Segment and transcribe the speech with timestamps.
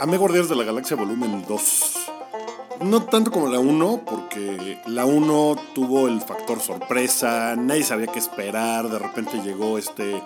[0.00, 1.94] Amé Guardianes de la Galaxia Volumen 2.
[2.82, 8.20] No tanto como la 1, porque la 1 tuvo el factor sorpresa, nadie sabía qué
[8.20, 10.22] esperar, de repente llegó este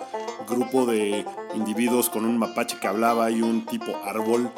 [0.47, 1.25] grupo de
[1.55, 4.51] individuos con un mapache que hablaba y un tipo árbol.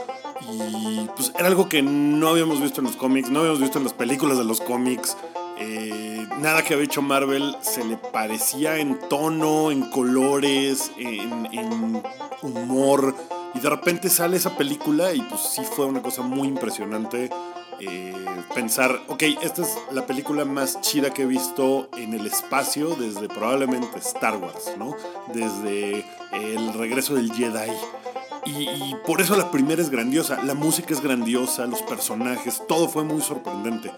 [0.52, 3.86] Y pues era algo que no habíamos visto en los cómics, no habíamos visto en
[3.86, 5.16] las películas de los cómics.
[5.58, 12.04] Eh, nada que había hecho Marvel se le parecía en tono, en colores, en, en
[12.42, 13.16] humor.
[13.56, 17.30] Y de repente sale esa película y pues sí fue una cosa muy impresionante.
[17.80, 18.14] Eh,
[18.54, 23.28] pensar, ok, esta es la película más chida que he visto en el espacio desde
[23.28, 24.96] probablemente Star Wars, ¿no?
[25.34, 27.72] Desde el regreso del Jedi.
[28.46, 33.04] Y, por eso la primera es grandiosa, la música es grandiosa, los personajes, todo fue
[33.04, 33.92] muy sorprendente.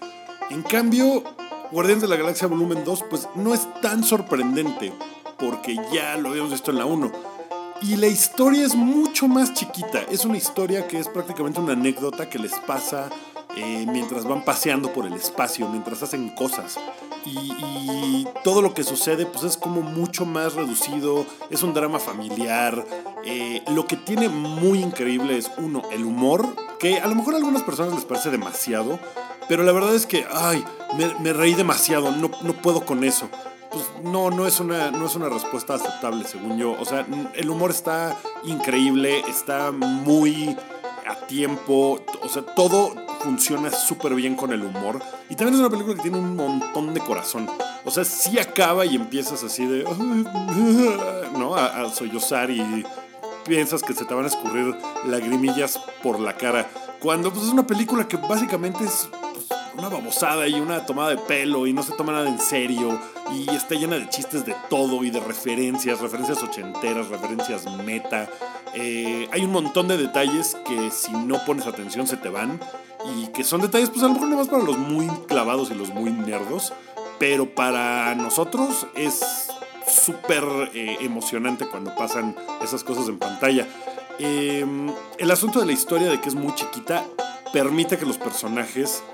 [0.50, 1.22] En cambio,
[1.70, 4.92] Guardianes de la Galaxia Volumen 2, pues no es tan sorprendente,
[5.38, 7.37] porque ya lo habíamos visto en la 1
[7.82, 10.02] y la historia es mucho más chiquita.
[10.10, 13.08] Es una historia que es prácticamente una anécdota que les pasa
[13.56, 16.78] eh, mientras van paseando por el espacio, mientras hacen cosas.
[17.24, 22.84] Y, todo lo que sucede pues es como mucho más reducido, es un drama familiar.
[23.24, 26.46] Eh, lo que tiene muy increíble es, uno, el humor,
[26.78, 28.98] que a lo mejor a algunas personas les parece demasiado,
[29.48, 30.64] pero la verdad es que, ay,
[31.20, 33.28] me, reí demasiado, no, no puedo con eso
[33.78, 36.72] pues no, no es, una, no es una respuesta aceptable, según yo.
[36.80, 40.56] O sea, el humor está increíble, está muy
[41.06, 45.00] a tiempo, o sea, todo funciona súper bien con el humor.
[45.28, 47.48] Y también es una película que tiene un montón de corazón.
[47.84, 49.84] O sea, sí acaba y empiezas así de...
[51.38, 51.54] ¿No?
[51.54, 52.84] A, sollozar y
[53.44, 54.74] piensas que se te van a escurrir
[55.06, 56.68] lagrimillas por la cara.
[57.00, 59.08] Cuando pues, es una película que básicamente es
[59.78, 62.98] una babosada y una tomada de pelo y no se toma nada en serio
[63.32, 68.28] y está llena de chistes de todo y de referencias, referencias ochenteras, referencias meta.
[68.74, 72.58] Eh, hay un montón de detalles que si no pones atención se te van
[73.16, 75.94] y que son detalles pues a lo mejor más para los muy clavados y los
[75.94, 76.72] muy nerdos,
[77.20, 79.48] pero para nosotros es
[79.86, 83.66] súper eh, emocionante cuando pasan esas cosas en pantalla.
[84.18, 87.04] Em, el asunto de la historia de que es muy chiquita
[87.52, 89.04] permite que los personajes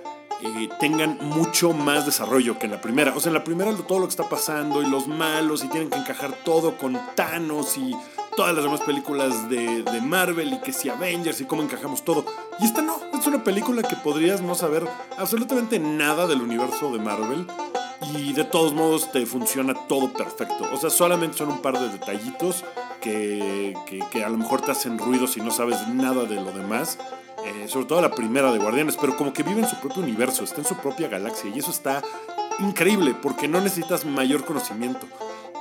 [0.81, 3.15] tengan mucho más desarrollo que en la primera.
[3.17, 5.91] O sea, en la primera todo lo que está pasando y los malos y tienen
[5.91, 7.95] que encajar todo con Thanos y
[8.37, 12.25] todas las demás películas de, de, Marvel y que si Avengers y cómo encajamos todo.
[12.61, 16.99] Y esta no, es una película que podrías no saber absolutamente nada del universo de
[16.99, 17.47] Marvel
[18.13, 20.65] y de todos modos te funciona todo perfecto.
[20.73, 22.65] O sea, solamente son un par de detallitos
[23.01, 26.53] que, que, que a lo mejor te hacen ruido si no sabes nada de lo
[26.53, 26.99] demás.
[27.45, 30.45] Eh, sobre todo la primera de Guardianes, pero como que vive en su propio universo,
[30.45, 32.03] está en su propia galaxia y eso está
[32.59, 35.07] increíble porque no necesitas mayor conocimiento.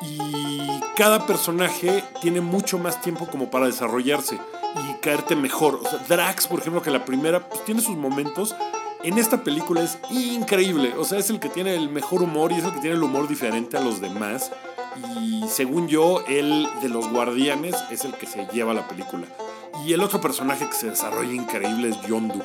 [0.01, 0.59] Y
[0.95, 5.75] cada personaje tiene mucho más tiempo como para desarrollarse y caerte mejor.
[5.83, 8.55] O sea, Drax, por ejemplo, que la primera pues, tiene sus momentos.
[9.03, 10.93] En esta película es increíble.
[10.97, 13.03] O sea, es el que tiene el mejor humor y es el que tiene el
[13.03, 14.51] humor diferente a los demás.
[15.19, 19.27] Y según yo, el de los guardianes es el que se lleva la película.
[19.85, 22.41] Y el otro personaje que se desarrolla increíble es Yondu,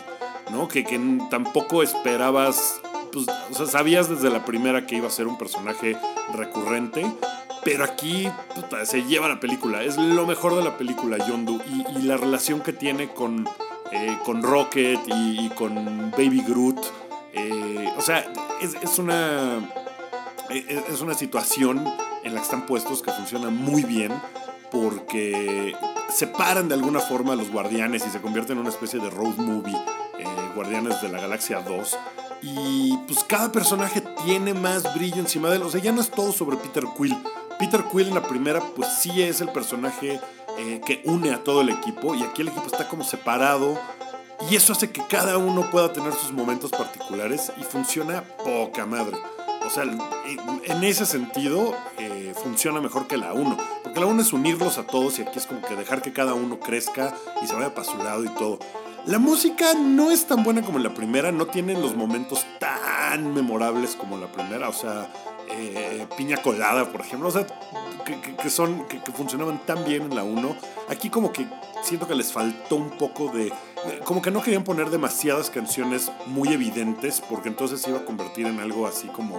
[0.50, 0.66] ¿no?
[0.66, 0.98] Que, que
[1.30, 2.80] tampoco esperabas,
[3.12, 5.96] pues, o sea, sabías desde la primera que iba a ser un personaje
[6.34, 7.04] recurrente,
[7.64, 8.28] pero aquí
[8.84, 12.72] se lleva la película, es lo mejor de la película Yondu y, la relación que
[12.72, 13.46] tiene con,
[13.92, 16.80] eh, con Rocket y, con Baby Groot,
[17.34, 19.58] eh, o sea, es, es una,
[20.48, 21.84] e, es una situación
[22.24, 24.12] en la que están puestos que funciona muy bien
[24.70, 25.74] porque
[26.08, 29.36] separan de alguna forma a los guardianes y se convierten en una especie de road
[29.36, 29.76] movie,
[30.18, 31.98] eh, Guardianes de la Galaxia 2.
[32.42, 35.62] Y pues cada personaje tiene más brillo encima de él.
[35.62, 37.16] O sea, ya no es todo sobre Peter Quill.
[37.58, 40.20] Peter Quill en la primera, pues sí es el personaje
[40.58, 42.14] eh, que une a todo el equipo.
[42.14, 43.78] Y aquí el equipo está como separado.
[44.50, 49.16] Y eso hace que cada uno pueda tener sus momentos particulares y funciona poca madre.
[49.68, 53.54] O sea, en ese sentido eh, funciona mejor que la 1.
[53.84, 56.32] Porque la 1 es unirlos a todos y aquí es como que dejar que cada
[56.32, 58.58] uno crezca y se vaya para su lado y todo.
[59.04, 63.94] La música no es tan buena como la primera, no tiene los momentos tan memorables
[63.94, 64.70] como la primera.
[64.70, 65.12] O sea,
[65.50, 67.28] eh, Piña Colada, por ejemplo.
[67.28, 67.46] O sea,
[68.04, 70.56] que, son, que, funcionaban tan bien en la 1.
[70.88, 71.46] Aquí como que
[71.82, 73.52] siento que les faltó un poco de...
[74.04, 78.46] Como que no querían poner demasiadas canciones muy evidentes porque entonces se iba a convertir
[78.46, 79.38] en algo así como...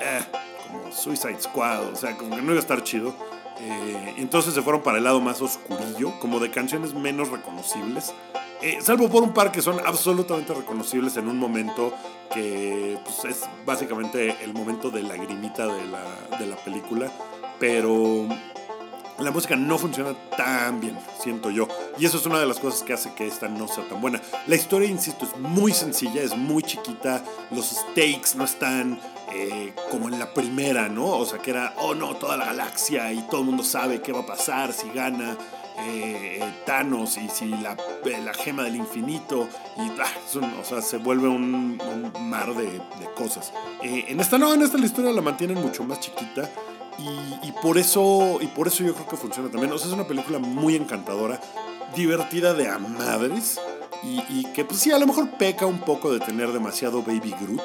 [0.00, 0.20] Eh,
[0.66, 3.14] como Suicide Squad, o sea, como que no iba a estar chido.
[3.60, 8.12] Eh, entonces se fueron para el lado más oscurillo, como de canciones menos reconocibles.
[8.64, 11.92] Eh, salvo por un par que son absolutamente reconocibles en un momento
[12.32, 17.12] que pues, es básicamente el momento de lagrimita de la, de la película.
[17.60, 18.26] Pero
[19.18, 21.68] la música no funciona tan bien, siento yo.
[21.98, 24.22] Y eso es una de las cosas que hace que esta no sea tan buena.
[24.46, 28.98] La historia, insisto, es muy sencilla, es muy chiquita, los stakes no están
[29.34, 31.18] eh, como en la primera, ¿no?
[31.18, 34.10] O sea, que era, oh no, toda la galaxia y todo el mundo sabe qué
[34.10, 35.36] va a pasar si gana.
[35.76, 40.06] Eh, eh, Thanos y si la, la, gema del infinito y ah,
[40.60, 41.76] o sea, se vuelve un,
[42.20, 43.52] mar de, de cosas.
[43.82, 46.48] en esta no, en esta la historia la mantienen mucho más chiquita
[47.42, 49.72] y, por eso, y por eso yo creo que funciona también.
[49.72, 51.40] O sea, es una película muy encantadora,
[51.94, 53.60] divertida de a madres.
[54.02, 57.62] Y, que pues sí, a lo mejor peca un poco de tener demasiado Baby Groot,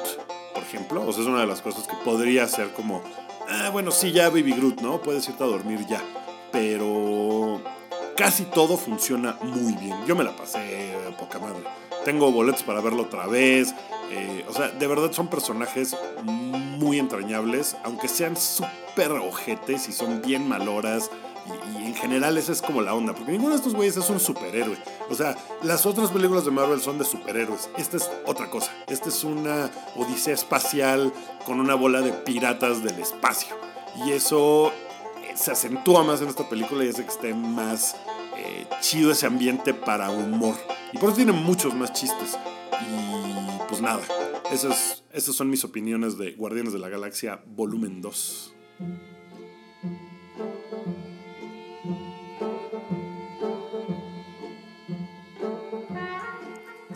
[0.54, 1.06] por ejemplo.
[1.06, 3.02] O sea, es una de las cosas que podría ser como,
[3.48, 5.02] ah, bueno, sí, ya Baby Groot, ¿no?
[5.02, 6.02] Puedes irte a dormir ya.
[6.50, 7.60] Pero
[8.20, 9.96] casi todo funciona muy bien.
[10.06, 11.64] Yo me la pasé poca madre.
[12.04, 13.74] Tengo boletos para verlo otra vez.
[14.10, 20.20] Eh, o sea, de verdad son personajes muy entrañables, aunque sean súper ojetes y son
[20.20, 21.10] bien maloras.
[21.74, 24.20] Y, en general esa es como la onda, porque ninguno de estos güeyes es un
[24.20, 24.76] superhéroe.
[25.08, 27.70] O sea, las otras películas de Marvel son de superhéroes.
[27.78, 28.70] Esta es otra cosa.
[28.86, 31.10] Esta es una odisea espacial
[31.46, 33.56] con una bola de piratas del espacio.
[34.04, 34.72] Y eso
[35.22, 37.96] eh, se acentúa más en esta película y hace que esté más
[38.80, 40.54] chido ese ambiente para humor.
[40.92, 42.36] Y por eso tiene muchos más chistes.
[42.80, 44.00] Y pues nada,
[44.50, 48.54] esas, esas son mis opiniones de Guardianes de la Galaxia Volumen 2.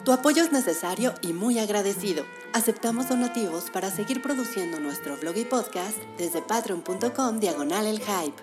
[0.04, 2.26] Tu apoyo es necesario y muy agradecido.
[2.52, 8.42] Aceptamos donativos para seguir produciendo nuestro blog y podcast desde patreon.com diagonal el hype.